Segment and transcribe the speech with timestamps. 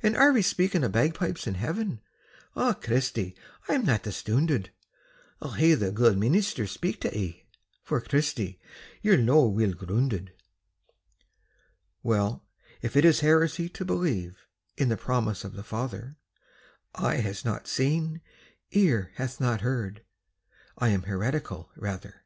[0.00, 2.00] "And are ye speaking o' bagpipes in Heaven?
[2.54, 3.34] Ah, Christy,
[3.68, 4.70] I'm that astoonded
[5.42, 7.46] I'll hae the guid meenister speak tae ye,
[7.82, 8.60] For, Christy,
[9.02, 10.28] ye're no weel groonded."
[12.04, 12.46] Well,
[12.80, 16.16] if it is heresy to believe In the promise of the Father,
[16.94, 18.20] "Eye hath not seen,
[18.70, 20.04] ear hath not heard,"
[20.78, 22.22] I am heretical, rather.